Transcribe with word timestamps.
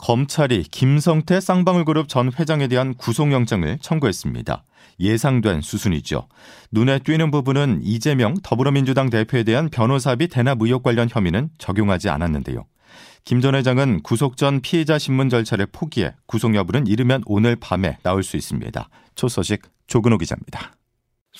검찰이 0.00 0.62
김성태 0.62 1.40
쌍방울 1.40 1.84
그룹 1.84 2.08
전 2.08 2.32
회장에 2.38 2.68
대한 2.68 2.94
구속영장을 2.94 3.78
청구했습니다. 3.80 4.64
예상된 4.98 5.60
수순이죠. 5.60 6.26
눈에 6.72 6.98
띄는 6.98 7.30
부분은 7.30 7.80
이재명 7.82 8.34
더불어민주당 8.42 9.10
대표에 9.10 9.42
대한 9.42 9.68
변호사비 9.68 10.28
대납 10.28 10.58
의혹 10.60 10.82
관련 10.82 11.08
혐의는 11.10 11.50
적용하지 11.58 12.08
않았는데요. 12.08 12.64
김 13.24 13.40
전 13.40 13.54
회장은 13.54 14.02
구속 14.02 14.36
전 14.36 14.60
피해자 14.60 14.98
신문 14.98 15.28
절차를 15.28 15.66
포기해 15.66 16.14
구속 16.26 16.54
여부는 16.54 16.86
이르면 16.86 17.22
오늘 17.26 17.56
밤에 17.56 17.98
나올 18.02 18.22
수 18.22 18.36
있습니다. 18.36 18.88
첫 19.14 19.28
소식 19.28 19.62
조근호 19.86 20.16
기자입니다. 20.16 20.72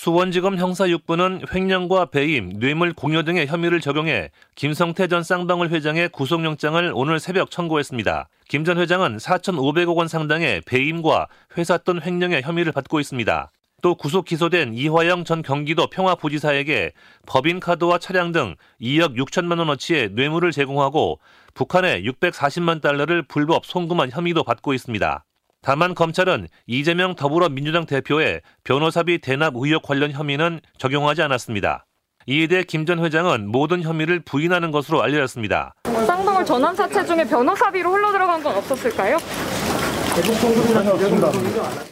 수원지검 0.02 0.56
형사 0.56 0.86
6부는 0.86 1.54
횡령과 1.54 2.06
배임, 2.06 2.58
뇌물 2.58 2.94
공여 2.94 3.22
등의 3.22 3.46
혐의를 3.46 3.82
적용해 3.82 4.30
김성태 4.54 5.08
전 5.08 5.22
쌍방울 5.22 5.68
회장의 5.68 6.08
구속영장을 6.08 6.92
오늘 6.94 7.20
새벽 7.20 7.50
청구했습니다. 7.50 8.30
김 8.48 8.64
전 8.64 8.78
회장은 8.78 9.18
4,500억 9.18 9.94
원 9.96 10.08
상당의 10.08 10.62
배임과 10.62 11.26
회사 11.58 11.76
돈 11.76 12.00
횡령의 12.00 12.40
혐의를 12.40 12.72
받고 12.72 12.98
있습니다. 12.98 13.52
또 13.82 13.94
구속 13.94 14.24
기소된 14.24 14.72
이화영 14.72 15.24
전 15.24 15.42
경기도 15.42 15.86
평화부지사에게 15.88 16.92
법인카드와 17.26 17.98
차량 17.98 18.32
등 18.32 18.56
2억 18.80 19.18
6천만 19.18 19.58
원어치의 19.58 20.12
뇌물을 20.12 20.50
제공하고 20.50 21.20
북한에 21.52 22.00
640만 22.04 22.80
달러를 22.80 23.20
불법 23.20 23.66
송금한 23.66 24.12
혐의도 24.12 24.44
받고 24.44 24.72
있습니다. 24.72 25.26
다만 25.62 25.94
검찰은 25.94 26.48
이재명 26.66 27.14
더불어민주당 27.14 27.84
대표의 27.84 28.40
변호사비 28.64 29.18
대납 29.18 29.54
의혹 29.56 29.82
관련 29.82 30.10
혐의는 30.10 30.60
적용하지 30.78 31.22
않았습니다. 31.22 31.86
이에 32.26 32.46
대해 32.46 32.62
김 32.62 32.86
전 32.86 33.04
회장은 33.04 33.48
모든 33.48 33.82
혐의를 33.82 34.20
부인하는 34.20 34.70
것으로 34.70 35.02
알려졌습니다. 35.02 35.74
쌍방울 35.84 36.44
전환 36.46 36.74
사채 36.74 37.04
중에 37.04 37.24
변호사비로 37.24 37.92
흘러 37.92 38.10
들어간 38.12 38.42
건 38.42 38.56
없었을까요? 38.56 39.18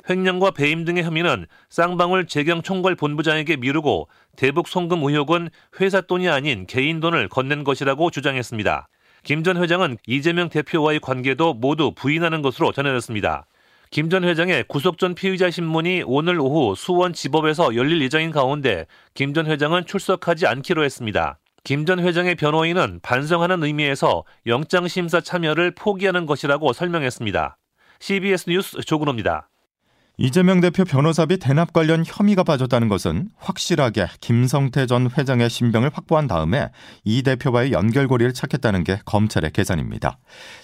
횡령과 0.08 0.50
배임 0.52 0.84
등의 0.84 1.02
혐의는 1.04 1.46
쌍방울 1.68 2.26
재경 2.26 2.62
총괄 2.62 2.94
본부장에게 2.94 3.56
미루고 3.56 4.08
대북 4.36 4.68
송금 4.68 5.02
의혹은 5.04 5.50
회사 5.80 6.00
돈이 6.00 6.28
아닌 6.28 6.66
개인 6.66 7.00
돈을 7.00 7.28
건넨 7.28 7.64
것이라고 7.64 8.10
주장했습니다. 8.10 8.88
김 9.24 9.42
전 9.44 9.56
회장은 9.62 9.98
이재명 10.06 10.48
대표와의 10.48 11.00
관계도 11.00 11.54
모두 11.54 11.92
부인하는 11.94 12.40
것으로 12.42 12.72
전해졌습니다. 12.72 13.46
김 13.90 14.10
전 14.10 14.24
회장의 14.24 14.64
구속 14.68 14.98
전 14.98 15.14
피의자 15.14 15.50
신문이 15.50 16.02
오늘 16.06 16.38
오후 16.40 16.74
수원 16.76 17.12
지법에서 17.12 17.74
열릴 17.74 18.02
예정인 18.02 18.30
가운데 18.30 18.86
김 19.14 19.32
전 19.32 19.46
회장은 19.46 19.86
출석하지 19.86 20.46
않기로 20.46 20.84
했습니다. 20.84 21.38
김 21.64 21.84
전 21.86 21.98
회장의 22.00 22.34
변호인은 22.34 23.00
반성하는 23.02 23.62
의미에서 23.62 24.24
영장심사 24.46 25.20
참여를 25.22 25.72
포기하는 25.74 26.26
것이라고 26.26 26.72
설명했습니다. 26.72 27.56
CBS 28.00 28.50
뉴스 28.50 28.80
조근호입니다. 28.82 29.48
이재명 30.20 30.60
대표 30.60 30.84
변호사비 30.84 31.38
대납 31.38 31.72
관련 31.72 32.02
혐의가 32.04 32.42
빠졌다는 32.42 32.88
것은 32.88 33.28
확실하게 33.36 34.08
김성태 34.20 34.86
전 34.86 35.08
회장의 35.16 35.48
신병을 35.48 35.90
확보한 35.94 36.26
다음에 36.26 36.72
이 37.04 37.22
대표와의 37.22 37.70
연결고리를 37.70 38.34
찾겠다는 38.34 38.82
게 38.82 38.98
검찰의 39.04 39.52
계산입니다. 39.52 40.18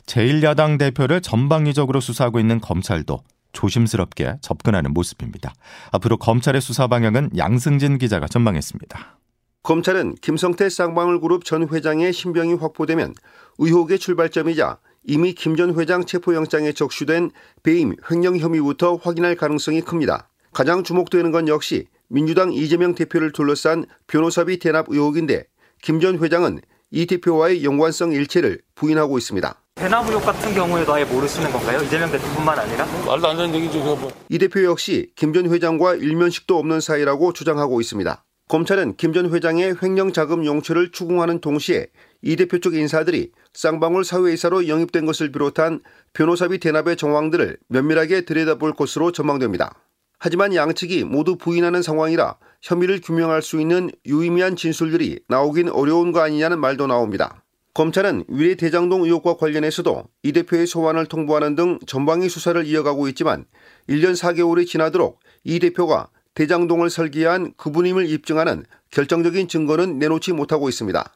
제1야당 0.06 0.76
대표를 0.80 1.20
전방위적으로 1.20 2.00
수사하고 2.00 2.40
있는 2.40 2.60
검찰도 2.60 3.20
조심스럽게 3.52 4.38
접근하는 4.40 4.92
모습입니다. 4.92 5.54
앞으로 5.92 6.16
검찰의 6.16 6.60
수사 6.60 6.88
방향은 6.88 7.30
양승진 7.36 7.98
기자가 7.98 8.26
전망했습니다. 8.26 9.18
검찰은 9.62 10.16
김성태 10.16 10.68
쌍방울 10.68 11.20
그룹 11.20 11.44
전 11.44 11.68
회장의 11.68 12.12
신병이 12.12 12.54
확보되면 12.54 13.14
의혹의 13.58 14.00
출발점이자 14.00 14.78
이미 15.06 15.34
김 15.34 15.56
전 15.56 15.78
회장 15.78 16.04
체포영장에 16.04 16.72
적시된 16.72 17.30
배임, 17.62 17.94
횡령 18.10 18.38
혐의부터 18.38 18.96
확인할 18.96 19.36
가능성이 19.36 19.82
큽니다. 19.82 20.28
가장 20.52 20.82
주목되는 20.82 21.30
건 21.30 21.46
역시 21.48 21.86
민주당 22.08 22.52
이재명 22.52 22.94
대표를 22.94 23.32
둘러싼 23.32 23.84
변호사비 24.06 24.58
대납 24.58 24.86
의혹인데 24.88 25.44
김 25.82 26.00
전 26.00 26.18
회장은 26.18 26.60
이 26.90 27.06
대표와의 27.06 27.64
연관성 27.64 28.12
일체를 28.12 28.60
부인하고 28.74 29.18
있습니다. 29.18 29.60
대납 29.74 30.06
의혹 30.08 30.24
같은 30.24 30.54
경우에도 30.54 30.94
아예 30.94 31.04
모르시는 31.04 31.50
건가요? 31.50 31.82
이재명 31.82 32.10
대표뿐만 32.10 32.58
아니라? 32.58 32.86
말도 33.06 33.28
안 33.28 33.36
되는 33.36 33.54
얘기죠. 33.54 33.82
그거. 33.82 34.10
이 34.28 34.38
대표 34.38 34.62
역시 34.64 35.10
김 35.16 35.32
전 35.34 35.50
회장과 35.52 35.96
일면식도 35.96 36.56
없는 36.56 36.80
사이라고 36.80 37.32
주장하고 37.32 37.80
있습니다. 37.80 38.24
검찰은 38.48 38.96
김 38.96 39.12
전 39.12 39.30
회장의 39.34 39.76
횡령 39.82 40.12
자금 40.12 40.44
용처를 40.44 40.92
추궁하는 40.92 41.40
동시에 41.40 41.88
이 42.26 42.36
대표 42.36 42.58
쪽 42.58 42.74
인사들이 42.74 43.32
쌍방울 43.52 44.02
사회이사로 44.02 44.66
영입된 44.66 45.04
것을 45.04 45.30
비롯한 45.30 45.80
변호사비 46.14 46.58
대납의 46.58 46.96
정황들을 46.96 47.58
면밀하게 47.68 48.22
들여다볼 48.22 48.72
것으로 48.72 49.12
전망됩니다. 49.12 49.74
하지만 50.18 50.54
양측이 50.54 51.04
모두 51.04 51.36
부인하는 51.36 51.82
상황이라 51.82 52.38
혐의를 52.62 53.02
규명할 53.02 53.42
수 53.42 53.60
있는 53.60 53.90
유의미한 54.06 54.56
진술들이 54.56 55.20
나오긴 55.28 55.68
어려운 55.68 56.12
거 56.12 56.20
아니냐는 56.20 56.60
말도 56.60 56.86
나옵니다. 56.86 57.44
검찰은 57.74 58.24
위례 58.28 58.54
대장동 58.54 59.02
의혹과 59.02 59.36
관련해서도 59.36 60.04
이 60.22 60.32
대표의 60.32 60.66
소환을 60.66 61.06
통보하는 61.06 61.56
등 61.56 61.78
전방위 61.86 62.30
수사를 62.30 62.64
이어가고 62.64 63.08
있지만 63.08 63.44
1년 63.90 64.16
4개월이 64.16 64.66
지나도록 64.66 65.20
이 65.42 65.58
대표가 65.58 66.08
대장동을 66.32 66.88
설계한 66.88 67.52
그분임을 67.58 68.08
입증하는 68.08 68.64
결정적인 68.92 69.48
증거는 69.48 69.98
내놓지 69.98 70.32
못하고 70.32 70.70
있습니다. 70.70 71.12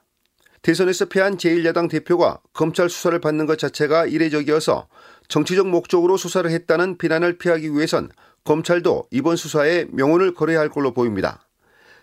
대선에서 0.62 1.06
패한 1.06 1.36
제1야당 1.36 1.88
대표가 1.88 2.40
검찰 2.52 2.90
수사를 2.90 3.18
받는 3.20 3.46
것 3.46 3.58
자체가 3.58 4.06
이례적이어서 4.06 4.88
정치적 5.28 5.68
목적으로 5.68 6.16
수사를 6.16 6.50
했다는 6.50 6.98
비난을 6.98 7.38
피하기 7.38 7.72
위해선 7.72 8.10
검찰도 8.44 9.06
이번 9.10 9.36
수사에 9.36 9.86
명운을 9.90 10.34
걸어야 10.34 10.58
할 10.58 10.68
걸로 10.68 10.92
보입니다. 10.92 11.46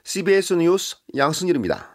CBS 0.03 0.53
뉴스 0.53 0.97
양승일입니다. 1.15 1.89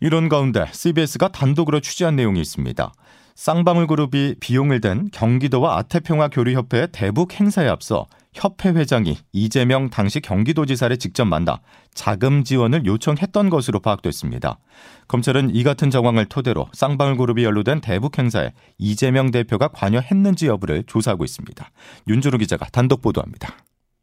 이런 0.00 0.28
가운데 0.28 0.66
CBS가 0.72 1.28
단독으로 1.28 1.80
취재한 1.80 2.16
내용이 2.16 2.40
있습니다. 2.40 2.92
쌍방울 3.34 3.86
그룹이 3.86 4.36
비용을 4.40 4.80
댄 4.80 5.08
경기도와 5.12 5.78
아태평화 5.78 6.28
교류협회 6.28 6.88
대북 6.92 7.38
행사에 7.38 7.68
앞서 7.68 8.06
협회 8.32 8.70
회장이 8.70 9.18
이재명 9.32 9.90
당시 9.90 10.20
경기도지사를 10.20 10.96
직접 10.96 11.24
만나 11.26 11.60
자금 11.94 12.44
지원을 12.44 12.86
요청했던 12.86 13.50
것으로 13.50 13.80
파악됐습니다. 13.80 14.58
검찰은 15.08 15.54
이 15.54 15.62
같은 15.62 15.90
정황을 15.90 16.26
토대로 16.26 16.68
쌍방울 16.72 17.18
그룹이 17.18 17.44
연루된 17.44 17.82
대북 17.82 18.18
행사에 18.18 18.52
이재명 18.78 19.30
대표가 19.30 19.68
관여했는지 19.68 20.46
여부를 20.46 20.84
조사하고 20.86 21.24
있습니다. 21.24 21.70
윤주루 22.08 22.38
기자가 22.38 22.66
단독 22.72 23.02
보도합니다. 23.02 23.56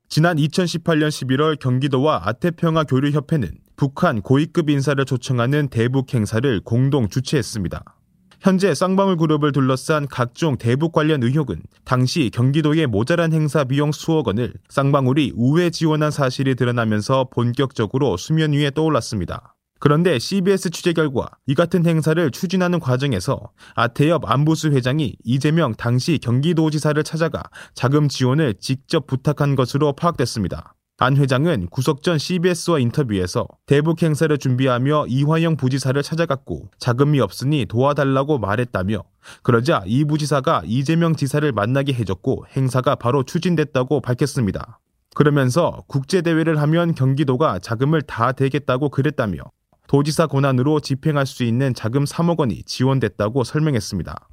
지난 0.08 0.38
2018년 0.38 1.10
11월 1.10 1.60
경기도와 1.60 2.22
아태평화 2.26 2.84
교류협회는 2.84 3.52
북한 3.76 4.22
고위급 4.22 4.70
인사를 4.70 5.04
초청하는 5.06 5.70
대북 5.70 6.14
행사를 6.14 6.60
공동 6.62 7.10
주최했습니다. 7.10 7.99
현재 8.42 8.74
쌍방울 8.74 9.18
그룹을 9.18 9.52
둘러싼 9.52 10.08
각종 10.08 10.58
대북 10.58 10.94
관련 10.94 11.22
의혹은 11.24 11.62
당시 11.84 12.30
경기도의 12.34 12.88
모자란 12.88 13.34
행사 13.34 13.66
비용 13.66 13.92
수억 13.92 14.28
원을 14.28 14.54
쌍방울이 14.70 15.34
우회 15.36 15.70
지원한 15.70 16.10
사실이 16.10 16.56
드러나면서 16.56 17.30
본격적으로 17.34 18.16
수면 18.16 18.54
위에 18.54 18.72
떠올랐습니다. 18.72 19.56
그런데 19.82 20.20
CBS 20.20 20.70
취재 20.72 20.94
결과 20.94 21.30
이 21.48 21.56
같은 21.56 21.86
행사를 21.86 22.32
추진하는 22.32 22.80
과정에서 22.80 23.52
아태엽 23.76 24.30
안보수 24.30 24.72
회장이 24.72 25.16
이재명 25.24 25.74
당시 25.74 26.18
경기도지사를 26.18 27.02
찾아가 27.04 27.44
자금 27.74 28.08
지원을 28.08 28.56
직접 28.60 29.06
부탁한 29.08 29.56
것으로 29.56 29.94
파악됐습니다. 29.94 30.76
안 31.02 31.16
회장은 31.16 31.68
구속 31.68 32.04
전 32.04 32.18
CBS와 32.18 32.80
인터뷰에서 32.80 33.48
대북 33.66 34.04
행사를 34.04 34.38
준비하며 34.38 35.06
이화영 35.08 35.56
부지사를 35.56 36.04
찾아갔고 36.04 36.72
자금이 36.78 37.22
없으니 37.22 37.66
도와달라고 37.70 38.38
말했다며 38.38 39.04
그러자 39.42 39.84
이 39.86 40.04
부지사가 40.04 40.64
이재명 40.66 41.16
지사를 41.16 41.50
만나게 41.54 41.94
해줬고 41.94 42.48
행사가 42.54 42.96
바로 42.96 43.24
추진됐다고 43.24 44.02
밝혔습니다. 44.02 44.82
그러면서 45.16 45.86
국제대회를 45.88 46.60
하면 46.60 46.94
경기도가 46.94 47.60
자금을 47.60 48.02
다 48.02 48.34
대겠다고 48.34 48.90
그랬다며 48.90 49.44
도지사 49.88 50.28
권한으로 50.28 50.82
집행할 50.82 51.26
수 51.26 51.46
있는 51.46 51.74
자금 51.74 52.04
3억 52.04 52.40
원이 52.40 52.64
지원됐다고 52.64 53.46
설명했습니다. 53.46 54.28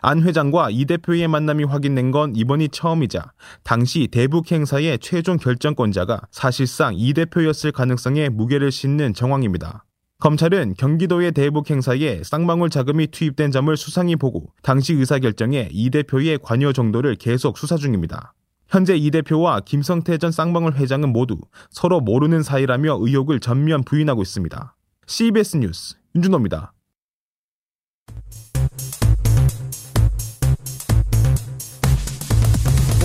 안 0.00 0.22
회장과 0.22 0.70
이 0.70 0.84
대표의 0.84 1.26
만남이 1.26 1.64
확인된 1.64 2.12
건 2.12 2.36
이번이 2.36 2.68
처음이자 2.68 3.32
당시 3.64 4.08
대북 4.10 4.50
행사의 4.52 5.00
최종 5.00 5.38
결정권자가 5.38 6.20
사실상 6.30 6.94
이 6.96 7.12
대표였을 7.12 7.72
가능성에 7.72 8.28
무게를 8.28 8.70
싣는 8.70 9.14
정황입니다. 9.14 9.84
검찰은 10.20 10.74
경기도의 10.78 11.32
대북 11.32 11.70
행사에 11.70 12.22
쌍방울 12.22 12.70
자금이 12.70 13.08
투입된 13.08 13.50
점을 13.50 13.76
수상히 13.76 14.14
보고 14.16 14.46
당시 14.62 14.94
의사결정에 14.94 15.68
이 15.72 15.90
대표의 15.90 16.38
관여 16.42 16.72
정도를 16.72 17.16
계속 17.16 17.58
수사 17.58 17.76
중입니다. 17.76 18.34
현재 18.68 18.96
이 18.96 19.10
대표와 19.10 19.60
김성태 19.60 20.18
전 20.18 20.30
쌍방울 20.30 20.74
회장은 20.74 21.12
모두 21.12 21.38
서로 21.70 22.00
모르는 22.00 22.42
사이라며 22.42 22.98
의혹을 23.00 23.40
전면 23.40 23.82
부인하고 23.82 24.22
있습니다. 24.22 24.76
CBS 25.06 25.56
뉴스 25.56 25.96
윤준호입니다. 26.14 26.72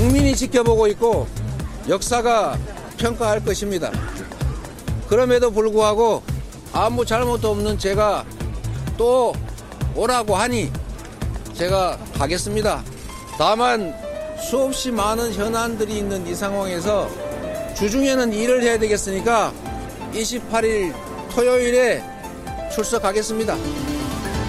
국민이 0.04 0.36
지켜보고 0.36 0.88
있고 0.88 1.28
역사가 1.88 2.60
평가할 2.98 3.46
것입니다. 3.46 3.90
그럼에도 5.08 5.50
불구하고 5.50 6.22
아무 6.74 7.06
잘못도 7.06 7.52
없는 7.52 7.78
제가 7.78 8.26
또 8.98 9.34
오라고 9.96 10.36
하니 10.36 10.70
제가 11.54 11.98
가겠습니다. 12.18 12.84
다만 13.38 13.96
수없이 14.46 14.92
많은 14.92 15.32
현안들이 15.34 16.00
있는 16.00 16.28
이 16.28 16.36
상황에서 16.36 17.08
주중에는 17.74 18.34
일을 18.34 18.62
해야 18.62 18.78
되겠으니까 18.78 19.54
28일 20.14 20.94
토요일에 21.32 22.04
출석하겠습니다. 22.76 23.56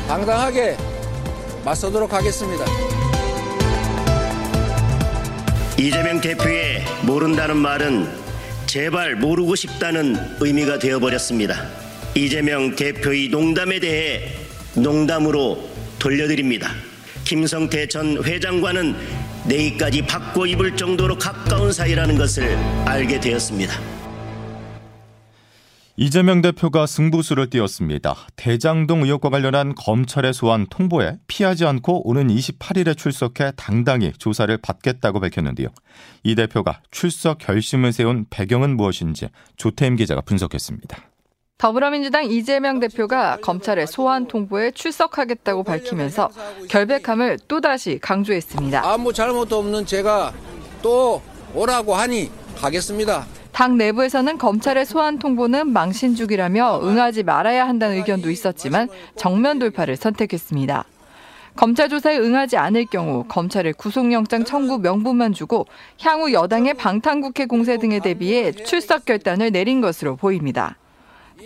당당하게 0.09 0.77
맞서도록 1.65 2.13
하겠습니다. 2.13 2.94
이재명 5.77 6.21
대표의 6.21 6.85
모른다는 7.03 7.57
말은 7.57 8.09
제발 8.67 9.17
모르고 9.17 9.57
싶다는 9.57 10.17
의미가 10.41 10.79
되어버렸습니다. 10.79 11.67
이재명 12.15 12.77
대표의 12.77 13.29
농담에 13.29 13.81
대해 13.81 14.33
농담으로 14.75 15.69
돌려드립니다. 15.99 16.71
김성태 17.25 17.89
전 17.89 18.23
회장과는 18.23 18.95
내일까지 19.47 20.03
바꿔 20.03 20.47
입을 20.47 20.77
정도로 20.77 21.19
가까운 21.19 21.73
사이라는 21.73 22.17
것을 22.19 22.57
알게 22.85 23.19
되었습니다. 23.19 23.94
이재명 25.97 26.43
대표가 26.43 26.87
승부수를 26.87 27.51
띄웠습니다. 27.51 28.17
대장동 28.35 29.03
의혹과 29.05 29.31
관련한 29.31 29.77
검찰의 29.77 30.35
소환 30.35 30.67
통보에 30.69 31.19
피하지 31.29 31.67
않고 31.67 32.09
오는 32.09 32.27
28일에 32.27 32.97
출석해 32.97 33.53
당당히 33.57 34.13
조사를 34.13 34.57
받겠다고 34.59 35.21
밝혔는데요. 35.21 35.69
이 36.25 36.35
대표가 36.35 36.81
출석 36.91 37.39
결심을 37.39 37.93
세운 37.93 38.27
배경은 38.29 38.77
무엇인지 38.77 39.29
조태임 39.57 39.95
기자가 39.95 40.21
분석했습니다. 40.23 40.99
더불어민주당 41.59 42.25
이재명 42.25 42.81
대표가 42.81 43.37
검찰의 43.41 43.87
소환 43.87 44.27
통보에 44.27 44.73
출석하겠다고 44.73 45.63
밝히면서 45.63 46.29
결백함을 46.69 47.39
또다시 47.47 48.01
강조했습니다. 48.03 48.85
아무 48.85 49.13
잘못도 49.13 49.59
없는 49.61 49.87
제가 49.87 50.33
또 50.83 51.23
오라고 51.55 51.95
하니 51.95 52.33
가겠습니다. 52.57 53.44
당 53.55 53.79
내부에서는 53.79 54.37
검찰의 54.37 54.85
소환 54.85 55.21
통보는 55.21 55.73
망신주기라며 55.73 56.81
응하지 56.83 57.23
말아야 57.23 57.69
한다는 57.69 57.97
의견도 57.99 58.29
있었지만 58.29 58.89
정면 59.17 59.61
돌파를 59.61 59.95
선택했습니다. 59.95 60.85
검찰 61.55 61.89
조사에 61.89 62.19
응하지 62.19 62.57
않을 62.57 62.87
경우 62.87 63.25
검찰의 63.29 63.75
구속영장 63.75 64.43
청구 64.43 64.79
명분만 64.79 65.33
주고 65.33 65.67
향후 66.01 66.33
여당의 66.33 66.75
방탄국회 66.75 67.47
공세 67.47 67.79
등에 67.79 68.01
대비해 68.01 68.51
출석 68.51 69.05
결단을 69.05 69.53
내린 69.53 69.81
것으로 69.81 70.17
보입니다. 70.17 70.77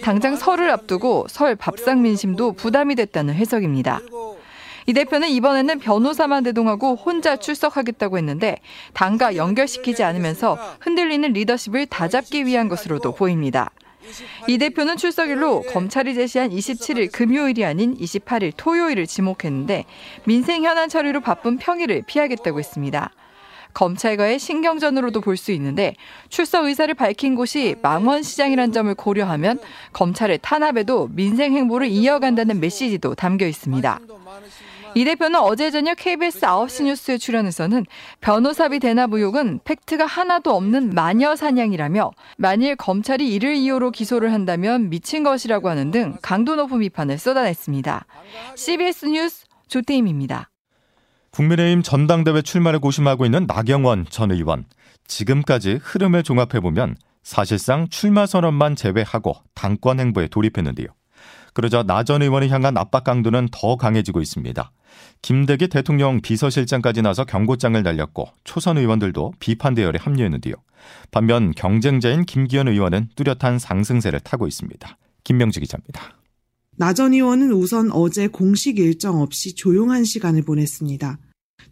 당장 0.02 0.34
설을 0.34 0.70
앞두고 0.70 1.26
설 1.28 1.56
밥상 1.56 2.00
민심도 2.00 2.52
부담이 2.52 2.94
됐다는 2.94 3.34
해석입니다. 3.34 4.00
이 4.88 4.94
대표는 4.94 5.28
이번에는 5.28 5.80
변호사만 5.80 6.44
대동하고 6.44 6.94
혼자 6.94 7.36
출석하겠다고 7.36 8.16
했는데 8.16 8.56
당과 8.94 9.36
연결시키지 9.36 10.02
않으면서 10.02 10.56
흔들리는 10.80 11.30
리더십을 11.30 11.84
다잡기 11.84 12.46
위한 12.46 12.68
것으로도 12.68 13.12
보입니다. 13.14 13.70
이 14.46 14.56
대표는 14.56 14.96
출석일로 14.96 15.64
검찰이 15.64 16.14
제시한 16.14 16.48
27일 16.48 17.12
금요일이 17.12 17.66
아닌 17.66 17.94
28일 17.98 18.54
토요일을 18.56 19.06
지목했는데 19.06 19.84
민생 20.24 20.64
현안 20.64 20.88
처리로 20.88 21.20
바쁜 21.20 21.58
평일을 21.58 22.04
피하겠다고 22.06 22.58
했습니다. 22.58 23.10
검찰과의 23.74 24.38
신경전으로도 24.38 25.20
볼 25.20 25.36
수 25.36 25.52
있는데 25.52 25.94
출석 26.30 26.64
의사를 26.64 26.92
밝힌 26.94 27.34
곳이 27.34 27.76
망원시장이란 27.82 28.72
점을 28.72 28.92
고려하면 28.94 29.60
검찰의 29.92 30.38
탄압에도 30.40 31.08
민생 31.12 31.52
행보를 31.52 31.88
이어간다는 31.88 32.58
메시지도 32.58 33.14
담겨 33.14 33.46
있습니다. 33.46 34.00
이 34.94 35.04
대표는 35.04 35.40
어제 35.40 35.70
저녁 35.70 35.96
KBS 35.96 36.40
9시 36.40 36.84
뉴스에 36.84 37.18
출연해서는 37.18 37.86
변호사비 38.20 38.78
대납 38.80 39.12
의혹은 39.12 39.60
팩트가 39.64 40.06
하나도 40.06 40.54
없는 40.54 40.90
마녀 40.90 41.36
사냥이라며 41.36 42.10
만일 42.36 42.76
검찰이 42.76 43.32
이를 43.32 43.54
이유로 43.54 43.90
기소를 43.90 44.32
한다면 44.32 44.90
미친 44.90 45.22
것이라고 45.22 45.68
하는 45.68 45.90
등 45.90 46.16
강도 46.22 46.56
높은 46.56 46.80
비판을 46.80 47.18
쏟아냈습니다. 47.18 48.06
CBS 48.56 49.06
뉴스 49.06 49.44
조태임입니다. 49.68 50.50
국민의힘 51.30 51.82
전당대회 51.82 52.42
출마를 52.42 52.80
고심하고 52.80 53.24
있는 53.24 53.46
나경원 53.46 54.06
전 54.08 54.30
의원. 54.30 54.64
지금까지 55.06 55.78
흐름을 55.82 56.22
종합해보면 56.22 56.96
사실상 57.22 57.88
출마 57.88 58.26
선언만 58.26 58.74
제외하고 58.74 59.34
당권 59.54 60.00
행보에 60.00 60.28
돌입했는데요. 60.28 60.88
그러자 61.58 61.82
나 61.82 62.04
전 62.04 62.22
의원을 62.22 62.50
향한 62.50 62.76
압박 62.76 63.02
강도는 63.02 63.48
더 63.50 63.74
강해지고 63.74 64.20
있습니다. 64.20 64.70
김대기 65.22 65.66
대통령 65.66 66.20
비서실장까지 66.20 67.02
나서 67.02 67.24
경고장을 67.24 67.82
날렸고 67.82 68.28
초선 68.44 68.78
의원들도 68.78 69.32
비판 69.40 69.74
대열에 69.74 69.98
합류했는데요. 70.00 70.54
반면 71.10 71.50
경쟁자인 71.56 72.24
김기현 72.24 72.68
의원은 72.68 73.08
뚜렷한 73.16 73.58
상승세를 73.58 74.20
타고 74.20 74.46
있습니다. 74.46 74.98
김명지 75.24 75.58
기자입니다. 75.58 76.14
나 76.76 76.92
전 76.92 77.12
의원은 77.12 77.50
우선 77.50 77.90
어제 77.90 78.28
공식 78.28 78.78
일정 78.78 79.20
없이 79.20 79.56
조용한 79.56 80.04
시간을 80.04 80.42
보냈습니다. 80.42 81.18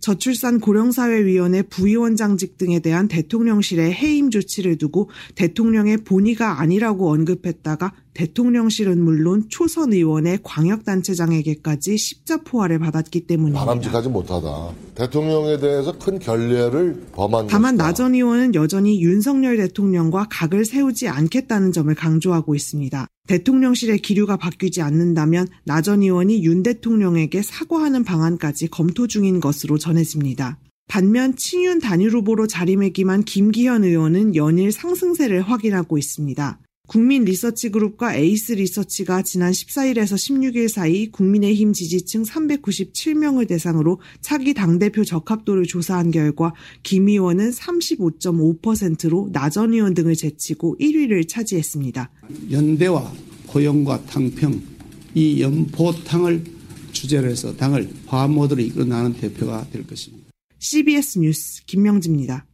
저출산 0.06 0.60
고령사회위원회 0.60 1.62
부위원장직 1.62 2.58
등에 2.58 2.78
대한 2.78 3.08
대통령실의 3.08 3.92
해임 3.92 4.30
조치를 4.30 4.78
두고 4.78 5.10
대통령의 5.34 5.96
본의가 5.96 6.60
아니라고 6.60 7.10
언급했다가 7.10 7.92
대통령실은 8.14 9.02
물론 9.02 9.46
초선 9.48 9.92
의원의 9.92 10.38
광역단체장에게까지 10.44 11.98
십자포화를 11.98 12.78
받았기 12.78 13.26
때문입니다. 13.26 13.64
바람직하지 13.64 14.08
못하다. 14.08 14.70
대통령에 14.94 15.58
대해서 15.58 15.98
큰 15.98 16.20
결례를 16.20 17.02
범한 17.12 17.48
다만 17.48 17.74
나전 17.74 18.14
의원은 18.14 18.54
여전히 18.54 19.02
윤석열 19.02 19.56
대통령과 19.56 20.28
각을 20.30 20.64
세우지 20.64 21.08
않겠다는 21.08 21.72
점을 21.72 21.92
강조하고 21.92 22.54
있습니다. 22.54 23.08
대통령실의 23.26 23.98
기류가 23.98 24.36
바뀌지 24.36 24.82
않는다면 24.82 25.48
나 25.64 25.80
전 25.80 26.02
의원이 26.02 26.42
윤 26.44 26.62
대통령에게 26.62 27.42
사과하는 27.42 28.02
방안까지 28.04 28.68
검토 28.68 29.06
중인 29.06 29.40
것으로 29.40 29.78
전해집니다. 29.78 30.58
반면 30.88 31.36
친윤 31.36 31.80
단일 31.80 32.10
후보로 32.10 32.46
자리매김한 32.46 33.24
김기현 33.24 33.84
의원은 33.84 34.36
연일 34.36 34.72
상승세를 34.72 35.42
확인하고 35.42 35.98
있습니다. 35.98 36.60
국민 36.86 37.24
리서치 37.24 37.70
그룹과 37.70 38.14
에이스 38.14 38.52
리서치가 38.52 39.22
지난 39.22 39.50
14일에서 39.50 40.14
16일 40.14 40.68
사이 40.68 41.10
국민의힘 41.10 41.72
지지층 41.72 42.22
397명을 42.22 43.48
대상으로 43.48 44.00
차기 44.20 44.54
당대표 44.54 45.04
적합도를 45.04 45.64
조사한 45.64 46.12
결과 46.12 46.54
김 46.84 47.08
의원은 47.08 47.50
35.5%로 47.50 49.30
나전 49.32 49.72
의원 49.72 49.94
등을 49.94 50.14
제치고 50.14 50.76
1위를 50.80 51.28
차지했습니다. 51.28 52.10
연대와 52.50 53.12
고용과 53.48 54.04
탕평, 54.06 54.62
이 55.14 55.42
연포탕을 55.42 56.44
주제로 56.92 57.28
해서 57.28 57.54
당을 57.56 57.90
화합 58.06 58.30
모드로 58.30 58.62
이끌어 58.62 58.84
나가는 58.84 59.12
대표가 59.12 59.66
될 59.70 59.86
것입니다. 59.86 60.26
CBS 60.58 61.18
뉴스 61.18 61.64
김명지입니다. 61.66 62.46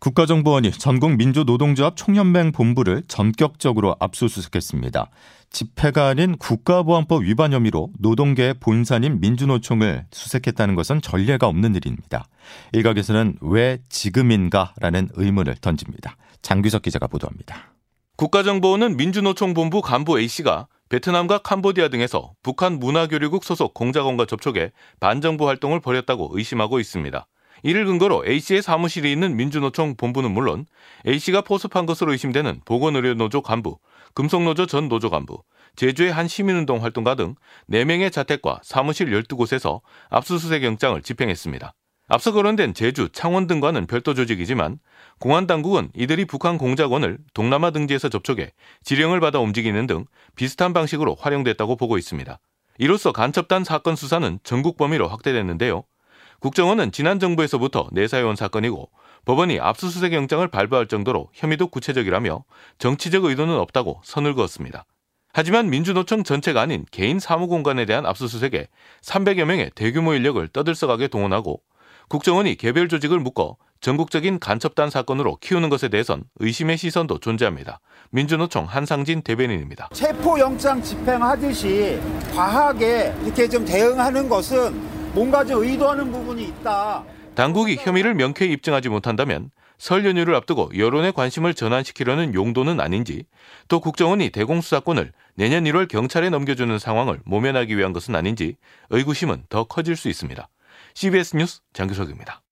국가정보원이 0.00 0.70
전국 0.72 1.16
민주노동조합 1.16 1.96
총연맹 1.96 2.52
본부를 2.52 3.02
전격적으로 3.08 3.96
압수수색했습니다. 3.98 5.10
집회가 5.50 6.08
아닌 6.08 6.36
국가보안법 6.36 7.24
위반 7.24 7.52
혐의로 7.52 7.90
노동계의 7.98 8.54
본사인 8.60 9.20
민주노총을 9.20 10.06
수색했다는 10.12 10.74
것은 10.76 11.00
전례가 11.00 11.48
없는 11.48 11.74
일입니다. 11.74 12.28
일각에서는 12.72 13.38
왜 13.40 13.78
지금인가라는 13.88 15.08
의문을 15.14 15.56
던집니다. 15.56 16.16
장규석 16.42 16.82
기자가 16.82 17.06
보도합니다. 17.06 17.72
국가정보원은 18.16 18.96
민주노총 18.96 19.54
본부 19.54 19.80
간부 19.80 20.20
A씨가 20.20 20.68
베트남과 20.90 21.38
캄보디아 21.38 21.88
등에서 21.88 22.32
북한 22.42 22.78
문화교류국 22.78 23.44
소속 23.44 23.74
공작원과 23.74 24.26
접촉해 24.26 24.72
반정부 25.00 25.48
활동을 25.48 25.80
벌였다고 25.80 26.30
의심하고 26.32 26.80
있습니다. 26.80 27.26
이를 27.62 27.86
근거로 27.86 28.24
A씨의 28.26 28.62
사무실이 28.62 29.10
있는 29.10 29.36
민주노총 29.36 29.96
본부는 29.96 30.30
물론 30.30 30.66
A씨가 31.06 31.42
포섭한 31.42 31.86
것으로 31.86 32.12
의심되는 32.12 32.62
보건의료노조 32.64 33.42
간부, 33.42 33.78
금속노조 34.14 34.66
전 34.66 34.88
노조 34.88 35.10
간부, 35.10 35.42
제주의 35.76 36.12
한 36.12 36.28
시민운동 36.28 36.82
활동가 36.82 37.14
등 37.14 37.34
4명의 37.70 38.10
자택과 38.10 38.60
사무실 38.62 39.10
12곳에서 39.10 39.80
압수수색 40.10 40.64
영장을 40.64 41.00
집행했습니다. 41.02 41.72
앞서 42.10 42.32
거론된 42.32 42.72
제주, 42.72 43.10
창원 43.12 43.46
등과는 43.46 43.86
별도 43.86 44.14
조직이지만 44.14 44.78
공안 45.20 45.46
당국은 45.46 45.90
이들이 45.94 46.24
북한 46.24 46.56
공작원을 46.56 47.18
동남아 47.34 47.70
등지에서 47.70 48.08
접촉해 48.08 48.52
지령을 48.82 49.20
받아 49.20 49.40
움직이는 49.40 49.86
등 49.86 50.06
비슷한 50.34 50.72
방식으로 50.72 51.16
활용됐다고 51.20 51.76
보고 51.76 51.98
있습니다. 51.98 52.38
이로써 52.78 53.12
간첩단 53.12 53.62
사건 53.64 53.94
수사는 53.94 54.38
전국 54.42 54.78
범위로 54.78 55.08
확대됐는데요. 55.08 55.84
국정원은 56.40 56.92
지난 56.92 57.18
정부에서부터 57.18 57.88
내사해온 57.92 58.36
사건이고 58.36 58.90
법원이 59.24 59.58
압수수색 59.58 60.12
영장을 60.12 60.46
발부할 60.46 60.86
정도로 60.86 61.28
혐의도 61.32 61.66
구체적이라며 61.68 62.44
정치적 62.78 63.24
의도는 63.24 63.56
없다고 63.58 64.00
선을 64.04 64.34
그었습니다. 64.34 64.84
하지만 65.32 65.68
민주노총 65.68 66.24
전체가 66.24 66.60
아닌 66.60 66.84
개인 66.90 67.18
사무공간에 67.18 67.84
대한 67.84 68.06
압수수색에 68.06 68.68
300여 69.02 69.44
명의 69.44 69.70
대규모 69.74 70.14
인력을 70.14 70.46
떠들썩하게 70.48 71.08
동원하고 71.08 71.60
국정원이 72.08 72.54
개별 72.56 72.88
조직을 72.88 73.18
묶어 73.18 73.56
전국적인 73.80 74.40
간첩단 74.40 74.90
사건으로 74.90 75.36
키우는 75.36 75.68
것에 75.68 75.88
대해선 75.88 76.24
의심의 76.36 76.78
시선도 76.78 77.18
존재합니다. 77.18 77.80
민주노총 78.10 78.64
한상진 78.64 79.22
대변인입니다. 79.22 79.90
체포영장 79.92 80.82
집행하듯이 80.82 82.00
과하게 82.34 83.14
이렇게 83.24 83.48
좀 83.48 83.64
대응하는 83.64 84.28
것은 84.28 84.87
뭔가 85.14 85.44
좀 85.44 85.62
의도하는 85.62 86.10
부분이 86.10 86.44
있다. 86.44 87.04
당국이 87.34 87.76
혐의를 87.76 88.14
명쾌히 88.14 88.52
입증하지 88.52 88.88
못한다면 88.88 89.50
설 89.78 90.04
연휴를 90.04 90.34
앞두고 90.34 90.70
여론의 90.76 91.12
관심을 91.12 91.54
전환시키려는 91.54 92.34
용도는 92.34 92.80
아닌지 92.80 93.24
또 93.68 93.80
국정원이 93.80 94.30
대공수사권을 94.30 95.12
내년 95.34 95.64
1월 95.64 95.86
경찰에 95.88 96.30
넘겨주는 96.30 96.76
상황을 96.78 97.20
모면하기 97.24 97.76
위한 97.76 97.92
것은 97.92 98.16
아닌지 98.16 98.56
의구심은 98.90 99.44
더 99.48 99.64
커질 99.64 99.94
수 99.94 100.08
있습니다. 100.08 100.48
CBS 100.94 101.36
뉴스 101.36 101.60
장규석입니다. 101.72 102.42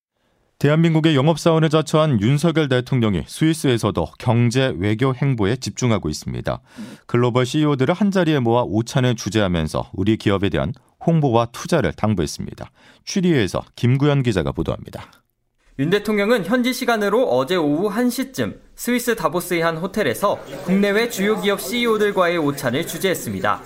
대한민국의 0.59 1.15
영업사원을 1.15 1.69
자처한 1.69 2.21
윤석열 2.23 2.69
대통령이 2.69 3.25
스위스에서도 3.27 4.07
경제 4.19 4.73
외교 4.79 5.15
행보에 5.15 5.57
집중하고 5.57 6.09
있습니다. 6.09 6.61
글로벌 7.07 7.45
CEO들을 7.45 7.93
한자리에 7.93 8.39
모아 8.39 8.63
오찬을 8.63 9.17
주재하면서 9.17 9.91
우리 9.93 10.17
기업에 10.17 10.49
대한 10.49 10.73
홍보와 11.07 11.47
투자를 11.53 11.93
당부했습니다. 11.93 12.71
취리에서 13.05 13.63
김구현 13.77 14.23
기자가 14.23 14.53
보도합니다. 14.53 15.11
윤 15.79 15.91
대통령은 15.91 16.47
현지 16.47 16.73
시간으로 16.73 17.29
어제 17.29 17.55
오후 17.55 17.91
1시쯤 17.91 18.57
스위스 18.77 19.15
다보스의 19.15 19.61
한 19.61 19.77
호텔에서 19.77 20.43
국내외 20.65 21.11
주요 21.11 21.39
기업 21.39 21.61
CEO들과의 21.61 22.39
오찬을 22.39 22.87
주재했습니다. 22.87 23.63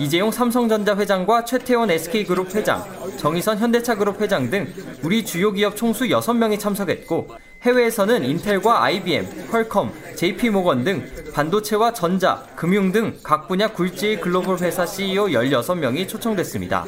이재용 0.00 0.30
삼성전자 0.30 0.96
회장과 0.96 1.44
최태원 1.44 1.90
SK그룹 1.90 2.54
회장, 2.54 2.82
정의선 3.18 3.58
현대차그룹 3.58 4.22
회장 4.22 4.48
등 4.48 4.66
우리 5.02 5.22
주요 5.26 5.52
기업 5.52 5.76
총수 5.76 6.06
6명이 6.06 6.58
참석했고 6.58 7.28
해외에서는 7.60 8.24
인텔과 8.24 8.82
IBM, 8.82 9.48
퀄컴, 9.50 9.92
JP모건 10.16 10.84
등 10.84 11.06
반도체와 11.34 11.92
전자, 11.92 12.42
금융 12.56 12.92
등 12.92 13.18
각 13.22 13.46
분야 13.46 13.68
굴지의 13.68 14.22
글로벌 14.22 14.56
회사 14.60 14.86
CEO 14.86 15.26
16명이 15.26 16.08
초청됐습니다. 16.08 16.86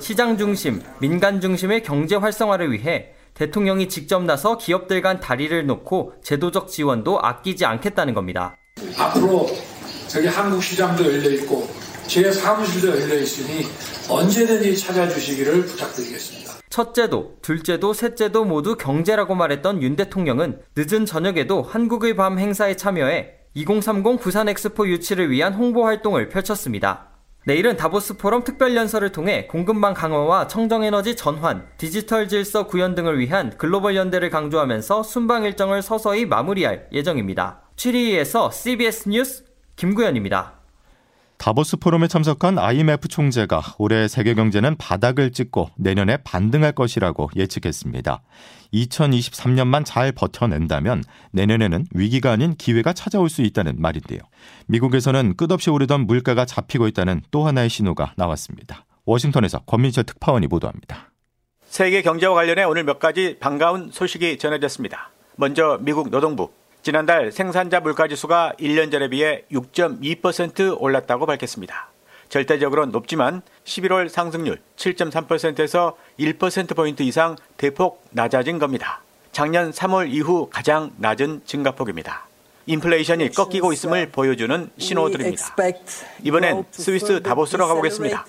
시장 0.00 0.36
중심, 0.36 0.82
민간 0.98 1.40
중심의 1.40 1.84
경제 1.84 2.16
활성화를 2.16 2.72
위해 2.72 3.12
대통령이 3.34 3.88
직접 3.88 4.20
나서 4.24 4.58
기업들 4.58 5.00
간 5.00 5.20
다리를 5.20 5.64
놓고 5.64 6.14
제도적 6.24 6.66
지원도 6.66 7.20
아끼지 7.22 7.64
않겠다는 7.66 8.14
겁니다. 8.14 8.56
앞으로 8.98 9.46
저기 10.08 10.26
한국 10.26 10.60
시장도 10.60 11.04
열려 11.04 11.30
있고 11.30 11.68
제 12.06 12.30
사무실도 12.30 12.88
열려 13.00 13.16
있으니 13.16 13.66
언제든지 14.08 14.76
찾아주시기를 14.76 15.66
부탁드리겠습니다. 15.66 16.52
첫째도, 16.68 17.36
둘째도, 17.42 17.92
셋째도 17.92 18.44
모두 18.44 18.76
경제라고 18.76 19.34
말했던 19.34 19.82
윤 19.82 19.94
대통령은 19.94 20.60
늦은 20.76 21.04
저녁에도 21.06 21.62
한국의 21.62 22.16
밤 22.16 22.38
행사에 22.38 22.76
참여해 22.76 23.30
2030 23.54 24.20
부산 24.20 24.48
엑스포 24.48 24.88
유치를 24.88 25.30
위한 25.30 25.52
홍보 25.52 25.84
활동을 25.84 26.28
펼쳤습니다. 26.30 27.08
내일은 27.44 27.76
다보스 27.76 28.16
포럼 28.16 28.44
특별 28.44 28.76
연설을 28.76 29.10
통해 29.10 29.46
공급망 29.48 29.94
강화와 29.94 30.46
청정에너지 30.46 31.16
전환, 31.16 31.66
디지털 31.76 32.28
질서 32.28 32.66
구현 32.66 32.94
등을 32.94 33.18
위한 33.18 33.52
글로벌 33.58 33.96
연대를 33.96 34.30
강조하면서 34.30 35.02
순방 35.02 35.44
일정을 35.44 35.82
서서히 35.82 36.24
마무리할 36.24 36.88
예정입니다. 36.92 37.62
취리에서 37.76 38.50
CBS 38.50 39.08
뉴스 39.08 39.44
김구현입니다. 39.76 40.61
다보스 41.42 41.76
포럼에 41.76 42.06
참석한 42.06 42.56
IMF 42.56 43.08
총재가 43.08 43.74
올해 43.78 44.06
세계 44.06 44.34
경제는 44.34 44.76
바닥을 44.76 45.32
찍고 45.32 45.70
내년에 45.76 46.18
반등할 46.18 46.70
것이라고 46.70 47.30
예측했습니다. 47.34 48.22
2023년만 48.72 49.84
잘 49.84 50.12
버텨낸다면 50.12 51.02
내년에는 51.32 51.86
위기가 51.94 52.30
아닌 52.30 52.54
기회가 52.54 52.92
찾아올 52.92 53.28
수 53.28 53.42
있다는 53.42 53.74
말인데요. 53.78 54.20
미국에서는 54.68 55.34
끝없이 55.36 55.68
오르던 55.70 56.06
물가가 56.06 56.44
잡히고 56.44 56.86
있다는 56.86 57.22
또 57.32 57.44
하나의 57.44 57.70
신호가 57.70 58.12
나왔습니다. 58.16 58.86
워싱턴에서 59.04 59.64
권민철 59.66 60.04
특파원이 60.04 60.46
보도합니다. 60.46 61.10
세계 61.64 62.02
경제와 62.02 62.34
관련해 62.34 62.62
오늘 62.62 62.84
몇 62.84 63.00
가지 63.00 63.36
반가운 63.40 63.90
소식이 63.90 64.38
전해졌습니다. 64.38 65.10
먼저 65.34 65.80
미국 65.82 66.08
노동부 66.10 66.52
지난달 66.82 67.30
생산자 67.30 67.78
물가지수가 67.78 68.54
1년 68.58 68.90
전에 68.90 69.08
비해 69.08 69.44
6.2% 69.52 70.80
올랐다고 70.80 71.26
밝혔습니다. 71.26 71.90
절대적으로는 72.28 72.90
높지만 72.90 73.42
11월 73.64 74.08
상승률 74.08 74.58
7.3%에서 74.76 75.96
1%포인트 76.18 77.04
이상 77.04 77.36
대폭 77.56 78.04
낮아진 78.10 78.58
겁니다. 78.58 79.00
작년 79.30 79.70
3월 79.70 80.12
이후 80.12 80.48
가장 80.50 80.90
낮은 80.96 81.42
증가폭입니다. 81.44 82.26
인플레이션이 82.66 83.30
꺾이고 83.30 83.72
있음을 83.72 84.10
보여주는 84.10 84.70
신호들입니다. 84.78 85.56
이번엔 86.22 86.64
스위스 86.70 87.22
다보스로 87.22 87.66
가보겠습니다. 87.66 88.26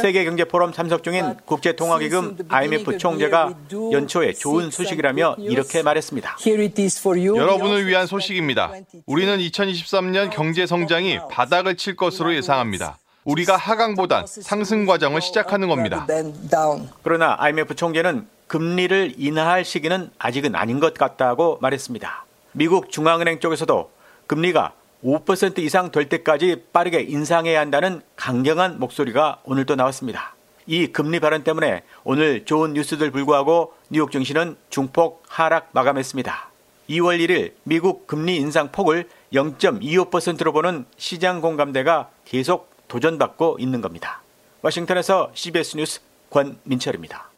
세계 0.00 0.24
경제 0.24 0.44
포럼 0.44 0.72
참석 0.72 1.02
중인 1.02 1.36
국제통화기금 1.44 2.38
IMF 2.48 2.98
총재가 2.98 3.54
연초에 3.92 4.32
좋은 4.32 4.70
소식이라며 4.70 5.36
이렇게 5.38 5.82
말했습니다. 5.82 6.36
여러분을 7.36 7.86
위한 7.86 8.06
소식입니다. 8.06 8.72
우리는 9.06 9.38
2023년 9.38 10.30
경제 10.30 10.66
성장이 10.66 11.18
바닥을 11.30 11.76
칠 11.76 11.96
것으로 11.96 12.34
예상합니다. 12.34 12.98
우리가 13.24 13.56
하강보단 13.56 14.26
상승 14.26 14.84
과정을 14.84 15.20
시작하는 15.22 15.68
겁니다. 15.68 16.06
그러나 17.02 17.36
IMF 17.38 17.76
총재는 17.76 18.26
금리를 18.48 19.14
인하할 19.16 19.64
시기는 19.64 20.10
아직은 20.18 20.56
아닌 20.56 20.80
것 20.80 20.94
같다고 20.94 21.58
말했습니다. 21.62 22.24
미국 22.52 22.90
중앙은행 22.90 23.40
쪽에서도 23.40 23.90
금리가 24.26 24.74
5% 25.02 25.58
이상 25.58 25.90
될 25.90 26.08
때까지 26.08 26.64
빠르게 26.72 27.00
인상해야 27.00 27.58
한다는 27.60 28.02
강경한 28.16 28.78
목소리가 28.78 29.40
오늘도 29.44 29.74
나왔습니다. 29.74 30.36
이 30.66 30.86
금리 30.86 31.18
발언 31.18 31.42
때문에 31.42 31.82
오늘 32.04 32.44
좋은 32.44 32.74
뉴스들 32.74 33.10
불구하고 33.10 33.74
뉴욕 33.90 34.12
증시는 34.12 34.56
중폭 34.70 35.24
하락 35.28 35.70
마감했습니다. 35.72 36.50
2월 36.90 37.18
1일 37.18 37.54
미국 37.64 38.06
금리 38.06 38.36
인상 38.36 38.70
폭을 38.70 39.08
0.25%로 39.32 40.52
보는 40.52 40.84
시장 40.96 41.40
공감대가 41.40 42.10
계속 42.24 42.70
도전받고 42.86 43.56
있는 43.58 43.80
겁니다. 43.80 44.22
워싱턴에서 44.60 45.32
CBS 45.34 45.76
뉴스 45.76 46.00
권민철입니다. 46.30 47.31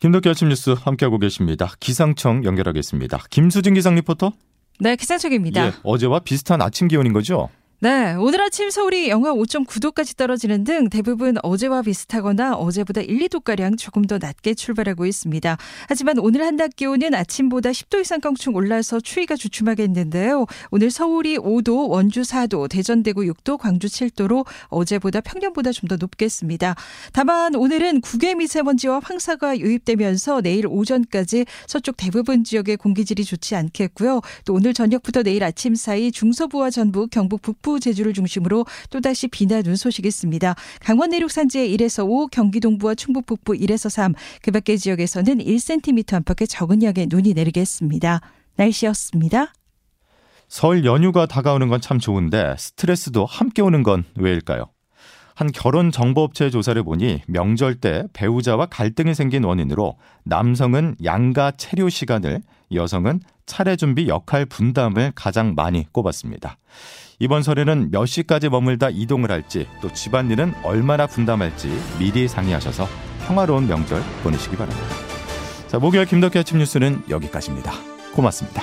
김덕기 0.00 0.28
아침 0.28 0.48
뉴스 0.48 0.70
함께하고 0.70 1.18
계십니다. 1.18 1.72
기상청 1.80 2.44
연결하겠습니다. 2.44 3.24
김수진 3.30 3.74
기상 3.74 3.96
리포터. 3.96 4.32
네, 4.80 4.94
기상청입니다. 4.94 5.66
예, 5.66 5.72
어제와 5.82 6.20
비슷한 6.20 6.62
아침 6.62 6.86
기온인 6.86 7.12
거죠? 7.12 7.48
네, 7.80 8.14
오늘 8.14 8.40
아침 8.42 8.70
서울이 8.70 9.08
영하 9.08 9.32
5.9도까지 9.32 10.16
떨어지는 10.16 10.64
등 10.64 10.88
대부분 10.88 11.36
어제와 11.44 11.82
비슷하거나 11.82 12.56
어제보다 12.56 13.02
1, 13.02 13.28
2도가량 13.28 13.78
조금 13.78 14.04
더 14.04 14.18
낮게 14.18 14.54
출발하고 14.54 15.06
있습니다. 15.06 15.56
하지만 15.88 16.18
오늘 16.18 16.44
한낮 16.44 16.74
기온은 16.74 17.14
아침보다 17.14 17.70
10도 17.70 18.00
이상 18.00 18.20
껑충 18.20 18.56
올라서 18.56 18.98
추위가 18.98 19.36
주춤하겠는데요. 19.36 20.46
오늘 20.72 20.90
서울이 20.90 21.38
5도, 21.38 21.88
원주 21.88 22.22
4도, 22.22 22.68
대전 22.68 23.04
대구 23.04 23.20
6도, 23.22 23.58
광주 23.58 23.86
7도로 23.86 24.44
어제보다 24.66 25.20
평년보다 25.20 25.70
좀 25.70 25.86
더 25.88 25.94
높겠습니다. 25.94 26.74
다만 27.12 27.54
오늘은 27.54 28.00
국외 28.00 28.34
미세먼지와 28.34 29.00
황사가 29.04 29.60
유입되면서 29.60 30.40
내일 30.40 30.66
오전까지 30.66 31.46
서쪽 31.68 31.96
대부분 31.96 32.42
지역의 32.42 32.76
공기질이 32.76 33.22
좋지 33.24 33.54
않겠고요. 33.54 34.20
또 34.44 34.54
오늘 34.54 34.74
저녁부터 34.74 35.22
내일 35.22 35.44
아침 35.44 35.76
사이 35.76 36.10
중서부와 36.10 36.70
전북, 36.70 37.10
경북 37.10 37.40
북부 37.40 37.67
북부 37.68 37.80
제주를 37.80 38.14
중심으로 38.14 38.64
또다시 38.88 39.28
비나 39.28 39.60
눈 39.60 39.76
소식이 39.76 40.08
있습니다. 40.08 40.54
강원 40.80 41.10
내륙 41.10 41.30
산지에 41.30 41.68
1에서 41.68 42.08
5, 42.08 42.28
경기 42.28 42.60
동부와 42.60 42.94
충북 42.94 43.26
북부 43.26 43.52
1에서 43.52 43.90
3, 43.90 44.14
그 44.42 44.50
밖의 44.50 44.78
지역에서는 44.78 45.38
1cm 45.38 46.14
안팎의 46.14 46.48
적은 46.48 46.82
양의 46.82 47.08
눈이 47.10 47.34
내리겠습니다. 47.34 48.20
날씨였습니다. 48.56 49.52
설 50.48 50.86
연휴가 50.86 51.26
다가오는 51.26 51.68
건 51.68 51.80
참 51.82 51.98
좋은데 51.98 52.54
스트레스도 52.58 53.26
함께 53.26 53.60
오는 53.60 53.82
건 53.82 54.04
왜일까요? 54.16 54.64
한 55.34 55.52
결혼 55.52 55.92
정보업체 55.92 56.48
조사를 56.50 56.82
보니 56.82 57.22
명절 57.28 57.76
때 57.76 58.04
배우자와 58.14 58.66
갈등이 58.66 59.14
생긴 59.14 59.44
원인으로 59.44 59.96
남성은 60.24 60.96
양가 61.04 61.52
체류 61.52 61.90
시간을, 61.90 62.40
여성은 62.72 63.20
차례 63.46 63.76
준비 63.76 64.08
역할 64.08 64.46
분담을 64.46 65.12
가장 65.14 65.54
많이 65.54 65.86
꼽았습니다. 65.92 66.58
이번 67.20 67.42
설에는 67.42 67.90
몇 67.90 68.06
시까지 68.06 68.48
머물다 68.48 68.90
이동을 68.90 69.30
할지 69.30 69.66
또 69.80 69.92
집안일은 69.92 70.54
얼마나 70.62 71.06
분담할지 71.06 71.68
미리 71.98 72.28
상의하셔서 72.28 72.86
평화로운 73.26 73.66
명절 73.66 74.00
보내시기 74.22 74.56
바랍니다. 74.56 74.86
자, 75.66 75.78
목요일 75.78 76.06
김덕기 76.06 76.38
아침 76.38 76.58
뉴스는 76.58 77.02
여기까지입니다. 77.10 77.72
고맙습니다. 78.14 78.62